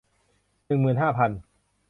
[0.67, 1.31] หนึ่งหมื่นห้าพัน